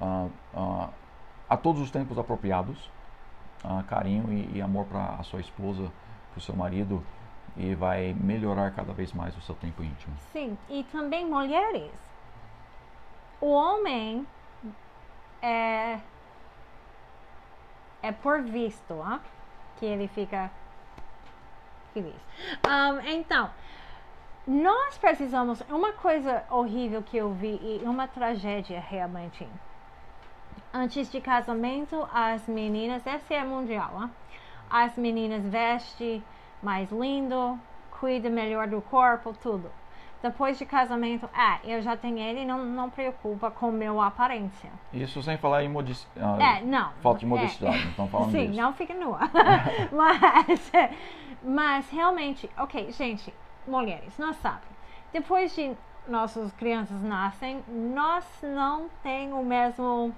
uh, 0.00 0.30
a 1.48 1.56
todos 1.56 1.82
os 1.82 1.90
tempos 1.90 2.18
apropriados 2.18 2.90
carinho 3.86 4.32
e, 4.32 4.58
e 4.58 4.62
amor 4.62 4.86
para 4.86 5.16
a 5.18 5.22
sua 5.22 5.40
esposa, 5.40 5.90
para 6.30 6.38
o 6.38 6.40
seu 6.40 6.54
marido 6.54 7.02
e 7.56 7.74
vai 7.74 8.14
melhorar 8.14 8.70
cada 8.72 8.92
vez 8.92 9.12
mais 9.12 9.36
o 9.36 9.40
seu 9.40 9.54
tempo 9.54 9.82
íntimo. 9.82 10.14
Sim, 10.32 10.56
e 10.68 10.84
também 10.84 11.24
mulheres. 11.24 11.90
O 13.40 13.52
homem 13.52 14.26
é 15.42 16.00
é 18.02 18.12
por 18.12 18.42
visto, 18.42 18.94
ó, 18.94 19.18
que 19.76 19.84
ele 19.84 20.06
fica 20.08 20.50
feliz. 21.92 22.14
Um, 22.64 23.00
então, 23.08 23.50
nós 24.46 24.96
precisamos. 24.98 25.60
Uma 25.68 25.92
coisa 25.92 26.44
horrível 26.50 27.02
que 27.02 27.16
eu 27.16 27.32
vi 27.32 27.58
e 27.62 27.82
uma 27.84 28.06
tragédia 28.06 28.80
realmente. 28.80 29.46
Antes 30.72 31.10
de 31.10 31.20
casamento, 31.20 32.08
as 32.12 32.46
meninas, 32.46 33.06
essa 33.06 33.34
é 33.34 33.42
mundial, 33.42 33.90
hein? 34.02 34.10
as 34.70 34.96
meninas 34.96 35.42
vestem 35.44 36.22
mais 36.62 36.90
lindo, 36.90 37.58
cuida 37.98 38.28
melhor 38.28 38.68
do 38.68 38.80
corpo, 38.82 39.32
tudo. 39.42 39.70
Depois 40.22 40.58
de 40.58 40.64
casamento, 40.64 41.28
ah, 41.34 41.58
eu 41.64 41.80
já 41.82 41.96
tenho 41.96 42.18
ele, 42.18 42.44
não 42.44 42.64
não 42.64 42.90
preocupa 42.90 43.50
com 43.50 43.70
meu 43.70 44.00
aparência. 44.00 44.70
Isso 44.92 45.22
sem 45.22 45.36
falar 45.36 45.62
em 45.62 45.68
modis... 45.68 46.06
Ah, 46.16 46.58
é, 46.58 46.62
não. 46.62 46.90
Falta 47.02 47.20
de 47.20 47.26
modestidade, 47.26 47.76
é. 47.76 47.88
estamos 47.90 48.10
falando 48.10 48.30
Sim, 48.32 48.48
disso. 48.48 48.60
não 48.60 48.72
fica 48.72 48.94
nua. 48.94 49.20
mas, 49.92 50.72
mas 51.42 51.90
realmente, 51.90 52.50
ok, 52.58 52.90
gente, 52.92 53.32
mulheres, 53.66 54.18
nós 54.18 54.36
sabemos. 54.36 54.76
Depois 55.12 55.54
de 55.54 55.76
nossas 56.08 56.52
crianças 56.52 57.00
nascem, 57.02 57.62
nós 57.68 58.24
não 58.42 58.88
temos 59.02 59.40
o 59.40 59.44
mesmo 59.44 60.14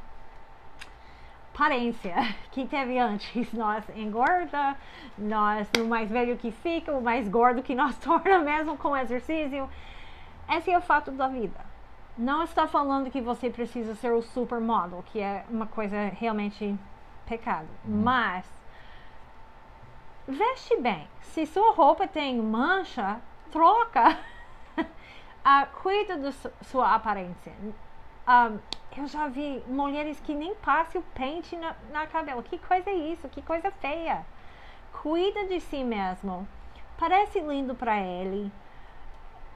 aparência 1.58 2.14
que 2.52 2.64
teve 2.64 2.98
antes. 2.98 3.34
Nós 3.52 3.84
engorda, 3.96 4.76
nós 5.18 5.68
o 5.76 5.84
mais 5.84 6.08
velho 6.08 6.36
que 6.36 6.52
fica, 6.52 6.92
o 6.92 7.02
mais 7.02 7.28
gordo 7.28 7.62
que 7.62 7.74
nós 7.74 7.98
torna 7.98 8.38
mesmo 8.38 8.78
com 8.78 8.96
exercício. 8.96 9.68
Esse 10.48 10.70
é 10.70 10.78
o 10.78 10.80
fato 10.80 11.10
da 11.10 11.26
vida. 11.26 11.66
Não 12.16 12.42
está 12.44 12.66
falando 12.66 13.10
que 13.10 13.20
você 13.20 13.50
precisa 13.50 13.94
ser 13.96 14.12
o 14.12 14.22
supermodel, 14.22 15.04
que 15.06 15.20
é 15.20 15.44
uma 15.50 15.66
coisa 15.66 15.96
realmente 16.18 16.76
pecado. 17.26 17.68
Uhum. 17.84 18.02
Mas 18.02 18.46
veste 20.26 20.80
bem. 20.80 21.06
Se 21.20 21.44
sua 21.46 21.72
roupa 21.72 22.06
tem 22.08 22.40
mancha, 22.40 23.20
troca. 23.52 24.18
uh, 24.78 25.82
cuida 25.82 26.16
da 26.16 26.32
sua 26.62 26.94
aparência. 26.94 27.52
Eu 28.96 29.06
já 29.06 29.28
vi 29.28 29.62
mulheres 29.66 30.18
que 30.20 30.34
nem 30.34 30.54
passam 30.56 31.00
o 31.00 31.04
pente 31.14 31.56
na, 31.56 31.74
na 31.92 32.06
cabelo. 32.06 32.42
Que 32.42 32.58
coisa 32.58 32.90
é 32.90 32.94
isso? 32.94 33.28
Que 33.28 33.40
coisa 33.40 33.70
feia. 33.70 34.24
Cuida 35.02 35.46
de 35.46 35.60
si 35.60 35.84
mesmo. 35.84 36.46
Parece 36.98 37.40
lindo 37.40 37.74
para 37.74 38.00
ele. 38.00 38.50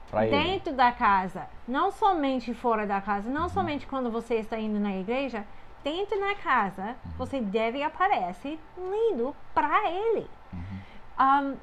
Pra 0.09 0.21
dentro 0.21 0.69
ele. 0.69 0.77
da 0.77 0.91
casa, 0.91 1.47
não 1.67 1.91
somente 1.91 2.53
fora 2.53 2.85
da 2.85 3.01
casa, 3.01 3.29
não 3.29 3.43
Uhum. 3.43 3.49
somente 3.49 3.85
quando 3.87 4.11
você 4.11 4.35
está 4.35 4.57
indo 4.59 4.79
na 4.79 4.95
igreja, 4.95 5.43
dentro 5.83 6.19
da 6.19 6.35
casa, 6.35 6.95
Uhum. 7.05 7.11
você 7.17 7.41
deve 7.41 7.81
aparecer 7.83 8.59
lindo 8.77 9.35
para 9.53 9.89
ele. 9.89 10.29
Uhum. 10.53 10.79
Um, 11.19 11.57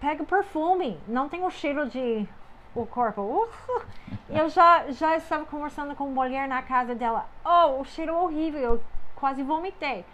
pega 0.00 0.22
perfume, 0.22 1.00
não 1.08 1.28
tem 1.30 1.44
o 1.44 1.50
cheiro 1.50 1.88
de 1.88 2.28
o 2.74 2.86
corpo. 2.86 3.20
Uh, 3.20 3.82
eu 4.28 4.48
já, 4.48 4.90
já 4.90 5.16
estava 5.16 5.44
conversando 5.44 5.94
com 5.94 6.04
uma 6.04 6.24
mulher 6.24 6.48
na 6.48 6.62
casa 6.62 6.94
dela. 6.94 7.28
Oh, 7.44 7.80
o 7.80 7.84
cheiro 7.84 8.14
horrível, 8.14 8.60
eu 8.60 8.84
quase 9.14 9.42
vomitei. 9.42 10.04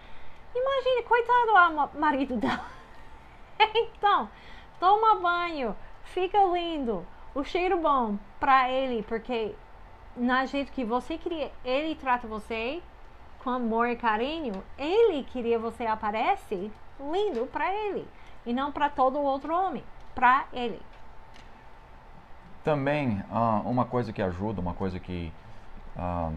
Imagine, 0.55 1.03
coitado 1.05 1.53
lá, 1.53 1.71
ma- 1.71 1.91
marido 1.95 2.37
dela. 2.37 2.65
então, 3.75 4.29
toma 4.79 5.17
banho, 5.17 5.77
fica 6.05 6.39
lindo, 6.45 7.07
o 7.35 7.45
cheiro 7.45 7.79
bom 7.79 8.19
pra 8.39 8.71
ele, 8.71 9.03
porque 9.03 9.55
na 10.17 10.45
jeito 10.47 10.73
que 10.73 10.85
você 10.85 11.17
queria, 11.17 11.53
ele 11.65 11.95
trata 11.95 12.27
você 12.27 12.83
com 13.43 13.51
amor 13.51 13.89
e 13.89 13.97
carinho, 13.97 14.63
ele 14.77 15.23
queria 15.25 15.59
você 15.59 15.87
aparece 15.87 16.71
lindo 16.99 17.47
pra 17.47 17.73
ele 17.73 18.07
e 18.45 18.53
não 18.53 18.73
pra 18.73 18.91
todo 18.91 19.19
outro 19.21 19.55
homem, 19.55 19.85
pra 20.15 20.45
ele. 20.53 20.81
Também, 22.63 23.23
ah, 23.31 23.63
uma 23.65 23.87
coisa 23.87 24.13
que 24.13 24.21
ajuda, 24.21 24.61
uma 24.61 24.75
coisa 24.75 25.01
que 25.01 25.33
ah, 25.97 26.31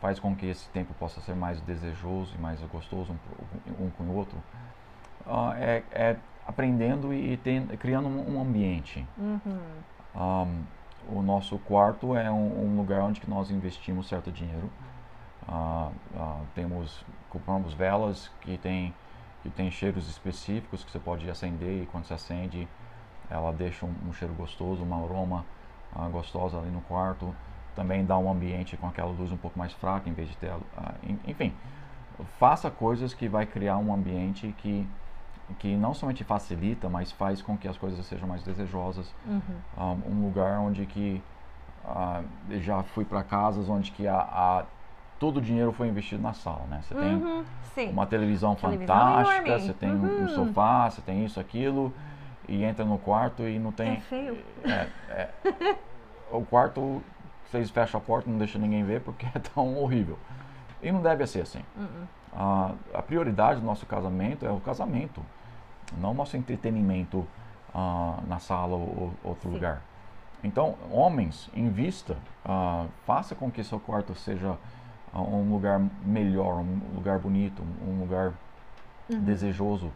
faz 0.00 0.20
com 0.20 0.36
que 0.36 0.46
esse 0.46 0.68
tempo 0.68 0.94
possa 0.94 1.20
ser 1.20 1.34
mais 1.34 1.60
desejoso 1.62 2.34
e 2.36 2.40
mais 2.40 2.60
gostoso 2.62 3.12
um, 3.12 3.86
um 3.86 3.90
com 3.90 4.04
o 4.04 4.14
outro, 4.14 4.38
ah, 5.26 5.54
é, 5.58 5.82
é 5.90 6.16
aprendendo 6.46 7.12
e 7.12 7.38
criando 7.78 8.08
um, 8.08 8.40
ambiente. 8.40 9.06
Uhum. 9.16 10.64
O 11.08 11.22
nosso 11.22 11.58
quarto 11.58 12.16
é 12.16 12.30
um, 12.30 12.64
um 12.64 12.76
lugar 12.76 13.00
onde 13.00 13.20
que 13.20 13.30
nós 13.30 13.50
investimos 13.50 14.08
certo 14.08 14.30
dinheiro. 14.30 14.70
Temos, 16.54 17.04
compramos 17.30 17.74
velas 17.74 18.30
que 18.40 18.58
tem, 18.58 18.92
que 19.42 19.50
tem 19.50 19.70
cheiros 19.70 20.08
específicos 20.08 20.84
que 20.84 20.90
você 20.90 20.98
pode 20.98 21.30
acender 21.30 21.82
e 21.82 21.86
quando 21.86 22.04
você 22.06 22.14
acende 22.14 22.68
ela 23.32 23.52
deixa 23.52 23.86
um, 23.86 23.94
um 24.08 24.12
cheiro 24.12 24.34
gostoso, 24.34 24.82
uma 24.82 25.02
aroma 25.02 25.46
ah, 25.90 26.08
gostosa 26.08 26.58
ali 26.58 26.70
no 26.70 26.80
quarto. 26.82 27.34
Também 27.74 28.04
dá 28.04 28.18
um 28.18 28.30
ambiente 28.30 28.76
com 28.76 28.86
aquela 28.86 29.10
luz 29.10 29.32
um 29.32 29.36
pouco 29.36 29.58
mais 29.58 29.72
fraca 29.72 30.08
em 30.08 30.12
vez 30.12 30.28
de 30.28 30.36
ter, 30.36 30.50
ah, 30.76 30.94
en- 31.02 31.18
enfim, 31.26 31.56
faça 32.38 32.70
coisas 32.70 33.14
que 33.14 33.28
vai 33.28 33.46
criar 33.46 33.78
um 33.78 33.92
ambiente 33.92 34.52
que 34.58 34.88
que 35.58 35.76
não 35.76 35.92
somente 35.92 36.24
facilita, 36.24 36.88
mas 36.88 37.12
faz 37.12 37.42
com 37.42 37.58
que 37.58 37.68
as 37.68 37.76
coisas 37.76 38.06
sejam 38.06 38.26
mais 38.28 38.42
desejosas. 38.42 39.14
Uhum. 39.26 39.60
Ah, 39.76 39.92
um 39.92 40.22
lugar 40.24 40.60
onde 40.60 40.86
que 40.86 41.22
ah, 41.84 42.22
já 42.60 42.82
fui 42.82 43.04
para 43.04 43.22
casas 43.24 43.68
onde 43.68 43.90
que 43.90 44.06
a, 44.06 44.16
a- 44.18 44.66
todo 45.18 45.38
o 45.38 45.40
dinheiro 45.40 45.72
foi 45.72 45.88
investido 45.88 46.22
na 46.22 46.32
sala, 46.32 46.64
né? 46.66 46.80
Você 46.82 46.94
tem 46.94 47.16
Uhum. 47.16 47.44
Sim. 47.74 47.90
uma 47.90 48.06
televisão, 48.06 48.54
Televisão 48.54 48.86
fantástica, 48.96 49.48
enorme. 49.48 49.60
você 49.60 49.74
tem 49.74 49.94
um- 49.96 50.04
um 50.04 50.20
Uhum. 50.22 50.28
sofá, 50.28 50.88
você 50.88 51.02
tem 51.02 51.24
isso, 51.24 51.38
aquilo, 51.40 51.94
e 52.48 52.64
entra 52.64 52.84
no 52.84 52.98
quarto 52.98 53.42
e 53.42 53.58
não 53.58 53.72
tem. 53.72 53.92
É 53.92 54.00
feio. 54.00 54.38
É, 54.64 54.88
é, 55.08 55.30
o 56.30 56.42
quarto, 56.44 57.02
vocês 57.50 57.70
fecham 57.70 57.98
a 57.98 58.02
porta, 58.02 58.30
não 58.30 58.38
deixa 58.38 58.58
ninguém 58.58 58.84
ver 58.84 59.00
porque 59.00 59.26
é 59.34 59.38
tão 59.38 59.76
horrível. 59.78 60.18
E 60.82 60.90
não 60.90 61.00
deve 61.00 61.26
ser 61.26 61.42
assim. 61.42 61.62
Uhum. 61.76 62.06
Ah, 62.32 62.72
a 62.94 63.02
prioridade 63.02 63.60
do 63.60 63.66
nosso 63.66 63.86
casamento 63.86 64.44
é 64.44 64.50
o 64.50 64.58
casamento, 64.58 65.22
não 65.98 66.10
o 66.10 66.14
nosso 66.14 66.36
entretenimento 66.36 67.26
ah, 67.74 68.18
na 68.26 68.38
sala 68.38 68.74
ou 68.74 68.80
ou 68.80 69.12
outro 69.22 69.48
Sim. 69.48 69.54
lugar. 69.54 69.82
Então, 70.42 70.74
homens, 70.90 71.48
invista, 71.54 72.16
ah, 72.44 72.86
faça 73.06 73.34
com 73.34 73.50
que 73.50 73.62
seu 73.62 73.78
quarto 73.78 74.14
seja 74.14 74.56
um 75.14 75.52
lugar 75.52 75.78
melhor, 76.04 76.54
um 76.54 76.80
lugar 76.94 77.18
bonito, 77.18 77.62
um 77.86 78.00
lugar 78.00 78.32
uhum. 79.10 79.20
desejoso 79.20 79.92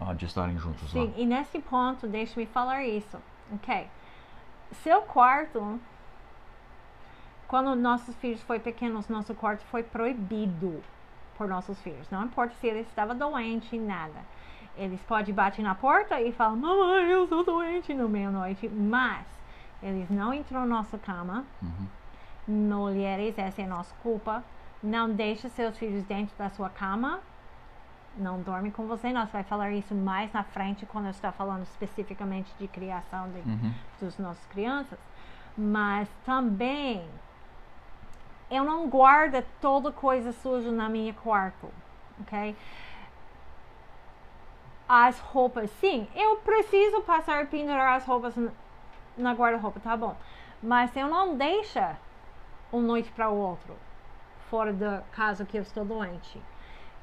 uh, 0.00 0.14
de 0.14 0.26
estarem 0.26 0.58
juntos 0.58 0.90
Sim, 0.90 1.06
lá. 1.06 1.12
e 1.16 1.26
nesse 1.26 1.58
ponto, 1.60 2.06
deixe-me 2.06 2.46
falar 2.46 2.84
isso, 2.84 3.18
ok? 3.52 3.88
Seu 4.82 5.02
quarto, 5.02 5.78
quando 7.46 7.74
nossos 7.74 8.14
filhos 8.16 8.42
foram 8.42 8.60
pequenos, 8.60 9.08
nosso 9.08 9.34
quarto 9.34 9.62
foi 9.64 9.82
proibido 9.82 10.82
por 11.36 11.48
nossos 11.48 11.80
filhos. 11.82 12.08
Não 12.10 12.24
importa 12.24 12.54
se 12.54 12.66
ele 12.66 12.80
estava 12.80 13.14
doente, 13.14 13.78
nada. 13.78 14.20
Eles 14.76 15.00
podem 15.02 15.34
bater 15.34 15.62
na 15.62 15.74
porta 15.74 16.20
e 16.20 16.32
falar, 16.32 16.56
mamãe, 16.56 17.10
eu 17.10 17.26
sou 17.26 17.44
doente 17.44 17.92
no 17.92 18.08
meia-noite, 18.08 18.68
mas 18.68 19.26
eles 19.82 20.08
não 20.08 20.32
entram 20.32 20.60
na 20.60 20.66
nossa 20.66 20.96
cama. 20.96 21.44
Uhum. 21.60 21.86
Mulheres, 22.70 23.36
essa 23.36 23.60
é 23.60 23.64
a 23.64 23.68
nossa 23.68 23.94
culpa. 24.02 24.42
Não 24.82 25.10
deixe 25.10 25.48
seus 25.50 25.76
filhos 25.76 26.04
dentro 26.04 26.34
da 26.38 26.48
sua 26.50 26.70
cama. 26.70 27.20
Não 28.16 28.40
dorme 28.40 28.70
com 28.70 28.86
você. 28.86 29.12
Nós 29.12 29.30
vamos 29.30 29.48
falar 29.48 29.70
isso 29.72 29.94
mais 29.94 30.32
na 30.32 30.42
frente 30.42 30.84
quando 30.86 31.06
eu 31.06 31.10
estou 31.10 31.32
falando 31.32 31.62
especificamente 31.62 32.52
de 32.58 32.68
criação 32.68 33.30
de, 33.30 33.38
uhum. 33.38 33.74
dos 34.00 34.18
nossos 34.18 34.44
crianças. 34.46 34.98
Mas 35.56 36.08
também 36.24 37.06
eu 38.50 38.64
não 38.64 38.88
guardo 38.88 39.42
toda 39.60 39.90
coisa 39.90 40.32
suja 40.32 40.70
na 40.70 40.88
minha 40.88 41.14
quarto, 41.14 41.68
ok? 42.20 42.54
As 44.86 45.18
roupas, 45.20 45.70
sim, 45.80 46.06
eu 46.14 46.36
preciso 46.36 47.00
passar 47.00 47.42
e 47.44 47.46
pendurar 47.46 47.96
as 47.96 48.04
roupas 48.04 48.34
na 49.16 49.32
guarda-roupa, 49.32 49.80
tá 49.80 49.96
bom. 49.96 50.14
Mas 50.62 50.94
eu 50.94 51.08
não 51.08 51.34
deixa 51.34 51.96
um 52.70 52.80
noite 52.80 53.10
para 53.10 53.30
o 53.30 53.36
outro 53.36 53.74
fora 54.50 54.70
da 54.70 55.02
casa 55.12 55.46
que 55.46 55.56
eu 55.56 55.62
estou 55.62 55.82
doente. 55.82 56.38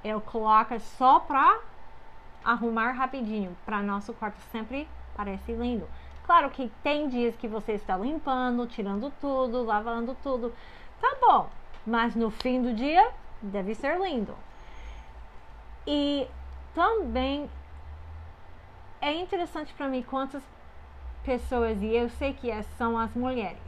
Eu 0.03 0.22
coloco 0.22 0.79
só 0.79 1.20
para 1.20 1.60
arrumar 2.44 2.91
rapidinho, 2.91 3.56
para 3.65 3.82
nosso 3.82 4.13
quarto 4.13 4.39
sempre 4.51 4.88
parece 5.15 5.51
lindo. 5.51 5.88
Claro 6.24 6.50
que 6.50 6.72
tem 6.84 7.10
dias 7.10 7.36
que 7.36 7.48
você 7.48 7.74
está 7.74 7.98
limpando, 7.98 8.68
tirando 8.68 9.12
tudo, 9.20 9.63
lavando 9.63 10.15
tudo. 10.22 10.53
Tá 11.01 11.18
bom, 11.20 11.50
mas 11.86 12.15
no 12.15 12.29
fim 12.29 12.62
do 12.62 12.74
dia 12.74 13.12
deve 13.41 13.74
ser 13.74 14.00
lindo. 14.00 14.36
E 15.88 16.27
também 16.74 17.50
é 19.01 19.13
interessante 19.13 19.74
para 19.74 19.88
mim 19.88 20.03
quantas 20.03 20.44
pessoas, 21.24 21.82
e 21.82 21.96
eu 21.96 22.10
sei 22.10 22.34
que 22.34 22.50
é, 22.50 22.62
são 22.77 22.98
as 22.98 23.13
mulheres, 23.13 23.60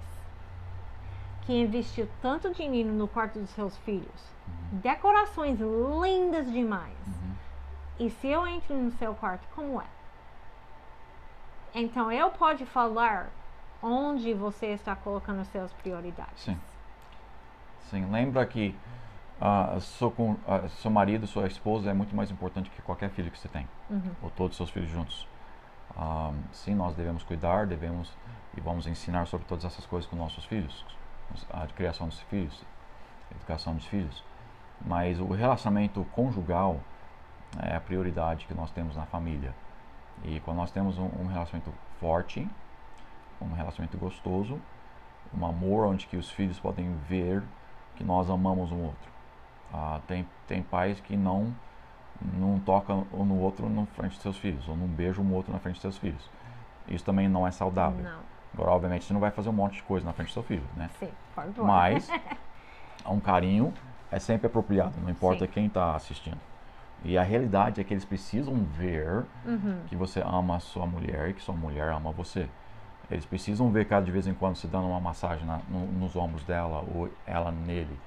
que 1.51 1.59
investiu 1.59 2.07
tanto 2.21 2.53
dinheiro 2.53 2.93
no 2.93 3.09
quarto 3.09 3.37
dos 3.37 3.49
seus 3.49 3.77
filhos, 3.79 4.31
uhum. 4.47 4.79
decorações 4.79 5.59
lindas 5.59 6.49
demais. 6.49 6.95
Uhum. 7.05 7.35
E 7.99 8.09
se 8.09 8.27
eu 8.27 8.47
entro 8.47 8.73
no 8.73 8.89
seu 8.91 9.13
quarto, 9.13 9.45
como 9.53 9.81
é? 9.81 9.85
Então 11.75 12.09
eu 12.09 12.29
pode 12.29 12.65
falar 12.65 13.29
onde 13.83 14.33
você 14.33 14.67
está 14.67 14.95
colocando 14.95 15.43
suas 15.43 15.73
prioridades. 15.73 16.41
Sim. 16.41 16.57
Sim, 17.89 18.09
lembra 18.09 18.45
que 18.45 18.73
uh, 19.41 19.81
seu, 19.81 20.07
uh, 20.07 20.69
seu 20.69 20.89
marido, 20.89 21.27
sua 21.27 21.47
esposa 21.47 21.91
é 21.91 21.93
muito 21.93 22.15
mais 22.15 22.31
importante 22.31 22.69
que 22.69 22.81
qualquer 22.81 23.09
filho 23.09 23.29
que 23.29 23.37
você 23.37 23.49
tem, 23.49 23.67
uhum. 23.89 24.11
ou 24.21 24.29
todos 24.29 24.51
os 24.51 24.57
seus 24.57 24.69
filhos 24.69 24.89
juntos. 24.89 25.27
Uh, 25.97 26.33
sim, 26.53 26.73
nós 26.73 26.95
devemos 26.95 27.23
cuidar, 27.23 27.67
devemos 27.67 28.09
e 28.55 28.61
vamos 28.61 28.87
ensinar 28.87 29.27
sobre 29.27 29.45
todas 29.47 29.65
essas 29.65 29.85
coisas 29.85 30.09
com 30.09 30.15
nossos 30.15 30.45
filhos, 30.45 30.85
a 31.49 31.67
criação 31.67 32.07
dos 32.07 32.19
filhos, 32.21 32.63
a 33.31 33.35
educação 33.35 33.75
dos 33.75 33.85
filhos. 33.85 34.23
Mas 34.85 35.19
o 35.19 35.27
relacionamento 35.27 36.03
conjugal 36.11 36.79
é 37.59 37.75
a 37.75 37.79
prioridade 37.79 38.45
que 38.45 38.53
nós 38.53 38.71
temos 38.71 38.95
na 38.95 39.05
família. 39.05 39.53
E 40.23 40.39
quando 40.39 40.57
nós 40.57 40.71
temos 40.71 40.97
um, 40.97 41.09
um 41.19 41.27
relacionamento 41.27 41.73
forte, 41.99 42.47
um 43.41 43.53
relacionamento 43.53 43.97
gostoso, 43.97 44.59
um 45.37 45.45
amor 45.45 45.87
onde 45.87 46.07
que 46.07 46.17
os 46.17 46.29
filhos 46.29 46.59
podem 46.59 46.93
ver 47.07 47.43
que 47.95 48.03
nós 48.03 48.29
amamos 48.29 48.71
um 48.71 48.83
outro. 48.83 49.11
Ah, 49.73 49.99
tem, 50.07 50.27
tem 50.47 50.61
pais 50.61 50.99
que 50.99 51.15
não 51.15 51.53
não 52.33 52.59
tocam 52.59 53.07
um 53.11 53.25
no 53.25 53.39
outro 53.39 53.67
na 53.67 53.85
frente 53.87 54.13
dos 54.13 54.21
seus 54.21 54.37
filhos, 54.37 54.67
ou 54.67 54.77
não 54.77 54.85
beijam 54.87 55.23
um 55.23 55.33
outro 55.33 55.51
na 55.51 55.57
frente 55.57 55.75
dos 55.75 55.81
seus 55.81 55.97
filhos. 55.97 56.29
Isso 56.87 57.03
também 57.03 57.27
não 57.27 57.47
é 57.47 57.51
saudável. 57.51 58.03
Não. 58.03 58.19
Agora, 58.53 58.71
obviamente, 58.71 59.05
você 59.05 59.13
não 59.13 59.19
vai 59.19 59.31
fazer 59.31 59.49
um 59.49 59.53
monte 59.53 59.75
de 59.75 59.83
coisa 59.83 60.05
na 60.05 60.13
frente 60.13 60.29
do 60.29 60.33
seu 60.33 60.43
filho, 60.43 60.63
né? 60.75 60.89
Sim, 60.99 61.09
por 61.33 61.43
favor. 61.43 61.65
Mas 61.65 62.09
um 63.05 63.19
carinho 63.19 63.73
é 64.11 64.19
sempre 64.19 64.47
apropriado, 64.47 64.93
não 65.01 65.09
importa 65.09 65.45
Sim. 65.45 65.51
quem 65.51 65.65
está 65.67 65.95
assistindo. 65.95 66.39
E 67.03 67.17
a 67.17 67.23
realidade 67.23 67.81
é 67.81 67.83
que 67.83 67.93
eles 67.93 68.05
precisam 68.05 68.55
ver 68.77 69.25
uhum. 69.45 69.79
que 69.87 69.95
você 69.95 70.21
ama 70.21 70.57
a 70.57 70.59
sua 70.59 70.85
mulher 70.85 71.29
e 71.29 71.33
que 71.33 71.41
sua 71.41 71.55
mulher 71.55 71.91
ama 71.91 72.11
você. 72.11 72.47
Eles 73.09 73.25
precisam 73.25 73.71
ver 73.71 73.85
cada 73.85 74.05
de 74.05 74.11
vez 74.11 74.27
em 74.27 74.33
quando 74.33 74.55
se 74.55 74.67
dando 74.67 74.87
uma 74.87 74.99
massagem 74.99 75.45
na, 75.45 75.59
no, 75.67 75.85
nos 75.87 76.15
ombros 76.15 76.43
dela 76.43 76.85
ou 76.93 77.09
ela 77.25 77.51
nele. 77.51 77.99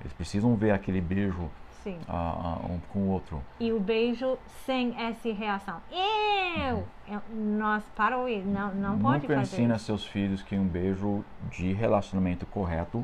Eles 0.00 0.12
precisam 0.12 0.54
ver 0.56 0.70
aquele 0.70 1.00
beijo 1.00 1.50
uh, 1.86 2.12
uh, 2.12 2.72
um 2.72 2.80
com 2.92 3.00
o 3.00 3.08
outro. 3.08 3.42
E 3.60 3.72
o 3.72 3.80
beijo 3.80 4.38
sem 4.64 4.94
essa 5.00 5.32
reação. 5.32 5.80
Eu! 5.90 6.86
Uhum. 7.08 7.56
nós, 7.58 7.82
para 7.96 8.18
o 8.18 8.28
não, 8.44 8.74
não 8.74 8.92
Nunca 8.96 9.02
pode 9.02 9.26
fazer 9.26 9.40
ensina 9.40 9.76
isso. 9.76 9.86
seus 9.86 10.06
filhos 10.06 10.42
que 10.42 10.56
um 10.56 10.66
beijo 10.66 11.24
de 11.50 11.72
relacionamento 11.72 12.44
correto 12.46 12.98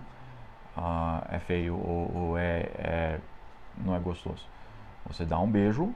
uh, 0.77 1.25
é 1.31 1.39
feio 1.39 1.77
ou, 1.77 2.15
ou 2.15 2.39
é, 2.39 2.71
é, 2.77 3.21
não 3.85 3.95
é 3.95 3.99
gostoso. 3.99 4.47
Você 5.07 5.25
dá 5.25 5.39
um 5.39 5.51
beijo 5.51 5.95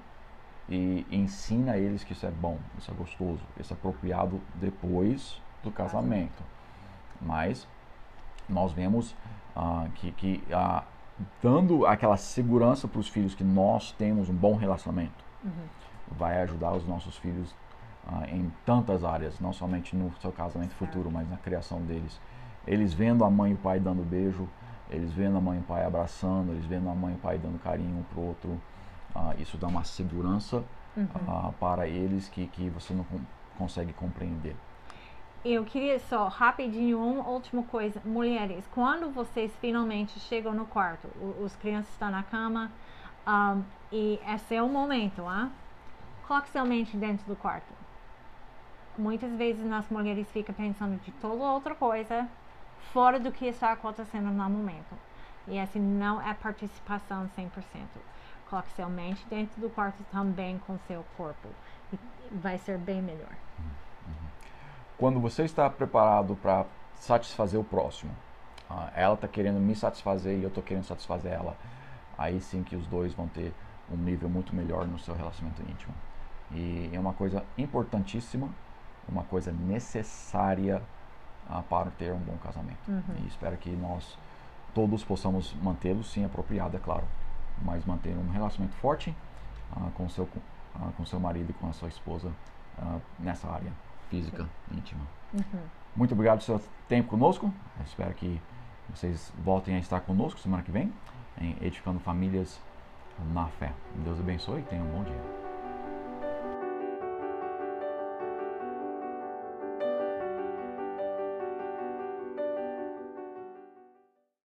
e 0.69 1.07
ensina 1.11 1.77
eles 1.77 2.05
que 2.05 2.13
isso 2.13 2.27
é 2.27 2.31
bom, 2.31 2.59
isso 2.79 2.91
é 2.91 2.95
gostoso, 2.95 3.41
isso 3.59 3.73
é 3.73 3.77
apropriado 3.77 4.41
depois 4.55 5.41
do 5.63 5.71
casamento. 5.71 6.43
Mas 7.21 7.67
nós 8.49 8.73
vemos 8.73 9.15
uh, 9.57 9.89
que, 9.95 10.13
que 10.13 10.43
uh, 10.53 10.83
dando 11.43 11.87
aquela 11.87 12.17
segurança 12.17 12.87
para 12.87 13.01
os 13.01 13.09
filhos 13.09 13.35
que 13.35 13.45
nós 13.45 13.93
temos 13.93 14.29
um 14.29 14.35
bom 14.35 14.55
relacionamento, 14.55 15.25
uhum. 15.45 15.51
vai 16.17 16.41
ajudar 16.43 16.73
os 16.73 16.87
nossos 16.87 17.17
filhos 17.17 17.55
uh, 18.07 18.25
em 18.29 18.53
tantas 18.65 19.05
áreas, 19.05 19.41
não 19.41 19.53
somente 19.53 19.97
no 19.97 20.13
seu 20.21 20.33
casamento 20.33 20.75
futuro, 20.75 21.11
mas 21.11 21.29
na 21.29 21.37
criação 21.37 21.81
deles. 21.83 22.21
Eles 22.67 22.93
vendo 22.93 23.25
a 23.25 23.31
mãe 23.31 23.53
e 23.53 23.55
o 23.55 23.59
pai 23.59 23.81
dando 23.81 24.03
beijo, 24.05 24.49
eles 24.91 25.13
vendo 25.13 25.37
a 25.37 25.41
mãe 25.41 25.59
e 25.59 25.61
o 25.61 25.65
pai 25.65 25.85
abraçando, 25.85 26.53
eles 26.53 26.65
vendo 26.65 26.89
a 26.89 26.95
mãe 26.95 27.13
e 27.13 27.17
o 27.17 27.21
pai 27.21 27.39
dando 27.39 27.59
carinho 27.59 27.99
um 27.99 28.03
para 28.03 28.21
o 28.21 28.27
outro. 28.27 28.61
isso 29.39 29.57
dá 29.57 29.67
uma 29.67 29.85
segurança 29.85 30.65
uhum. 30.97 31.53
para 31.59 31.87
eles 31.87 32.29
que, 32.29 32.47
que 32.47 32.69
você 32.71 32.95
não 32.95 33.07
consegue 33.57 33.93
compreender. 33.93 34.57
Eu 35.45 35.65
queria 35.65 36.01
só 36.01 36.27
rapidinho 36.27 37.01
uma 37.01 37.29
última 37.29 37.63
coisa, 37.63 38.03
mulheres, 38.05 38.69
quando 38.75 39.09
vocês 39.11 39.55
finalmente 39.61 40.19
chegam 40.19 40.53
no 40.53 40.67
quarto, 40.67 41.07
os 41.41 41.55
crianças 41.55 41.93
estão 41.93 42.11
na 42.11 42.25
cama 42.25 42.73
um, 43.25 43.63
e 43.93 44.19
esse 44.27 44.57
é 44.57 44.63
o 44.63 44.69
momento, 44.69 45.25
ah? 45.27 45.49
Coloque 46.27 46.51
sua 46.51 46.65
mente 46.65 46.97
dentro 46.97 47.25
do 47.27 47.37
quarto. 47.37 47.73
Muitas 48.99 49.31
vezes 49.33 49.65
nós 49.65 49.89
mulheres 49.89 50.29
ficam 50.33 50.53
pensando 50.55 51.01
de 51.03 51.13
toda 51.13 51.45
outra 51.45 51.75
coisa 51.75 52.29
fora 52.93 53.21
do 53.21 53.31
que 53.31 53.47
está 53.47 53.73
acontecendo 53.73 54.31
no 54.31 54.51
momento. 54.51 54.99
E 55.47 55.59
assim 55.59 55.79
não 55.79 56.21
é 56.21 56.35
participação 56.35 57.31
100%. 57.39 57.51
Coloque 58.51 58.73
sua 58.73 58.89
mente 58.89 59.25
dentro 59.31 59.61
do 59.61 59.71
quarto 59.71 60.03
também 60.11 60.59
com 60.67 60.77
seu 60.89 61.05
corpo. 61.17 61.49
E 61.93 61.99
vai 62.33 62.59
ser 62.59 62.77
bem 62.77 63.01
melhor. 63.01 63.37
Quando 64.99 65.21
você 65.21 65.45
está 65.45 65.71
preparado 65.71 66.35
para 66.35 66.67
satisfazer 66.97 67.59
o 67.59 67.63
próximo, 67.63 68.11
uh, 68.69 68.91
ela 68.97 69.15
está 69.15 69.29
querendo 69.29 69.61
me 69.61 69.73
satisfazer 69.77 70.37
e 70.37 70.43
eu 70.43 70.49
estou 70.49 70.61
querendo 70.61 70.83
satisfazer 70.83 71.33
ela, 71.33 71.57
aí 72.19 72.41
sim 72.41 72.65
que 72.65 72.75
os 72.75 72.85
dois 72.89 73.15
vão 73.15 73.29
ter 73.29 73.55
um 73.89 73.97
nível 73.97 74.29
muito 74.29 74.55
melhor 74.57 74.89
no 74.89 74.99
seu 74.99 75.15
relacionamento 75.15 75.63
íntimo. 75.63 75.95
E 76.51 76.91
é 76.93 76.99
uma 76.99 77.13
coisa 77.13 77.45
importantíssima, 77.57 78.49
uma 79.09 79.23
coisa 79.23 79.53
necessária 79.53 80.83
uh, 81.49 81.63
para 81.63 81.91
ter 81.93 82.13
um 82.13 82.19
bom 82.19 82.37
casamento. 82.39 82.89
Uhum. 82.89 83.03
E 83.23 83.29
espero 83.29 83.57
que 83.57 83.71
nós 83.71 84.19
todos 84.75 85.05
possamos 85.05 85.55
mantê-lo, 85.63 86.03
sim, 86.03 86.25
apropriado, 86.25 86.77
é 86.77 86.81
claro, 86.81 87.05
mas 87.63 87.85
manter 87.85 88.17
um 88.17 88.31
relacionamento 88.33 88.77
forte 88.79 89.15
uh, 89.77 89.93
com 89.93 90.09
seu 90.09 90.25
uh, 90.25 90.93
com 90.97 91.07
seu 91.07 91.21
marido 91.21 91.51
e 91.51 91.53
com 91.53 91.69
a 91.69 91.73
sua 91.73 91.89
esposa 91.89 92.33
nessa 93.19 93.49
área 93.49 93.73
física 94.09 94.49
íntima. 94.73 95.01
Uhum. 95.33 95.61
Muito 95.97 96.13
obrigado 96.13 96.45
pelo 96.45 96.59
seu 96.59 96.69
tempo 96.89 97.09
conosco. 97.09 97.53
Eu 97.79 97.85
espero 97.85 98.15
que 98.15 98.41
vocês 98.89 99.33
voltem 99.45 99.75
a 99.77 99.79
estar 99.79 100.01
conosco 100.01 100.41
semana 100.41 100.63
que 100.63 100.71
vem 100.71 100.93
em 101.41 101.57
Edificando 101.61 102.01
Famílias 102.01 102.61
na 103.33 103.47
Fé. 103.47 103.73
Deus 104.05 104.19
abençoe 104.19 104.61
e 104.61 104.65
tenham 104.65 104.87
um 104.87 104.91
bom 104.91 105.05
dia. 105.05 105.38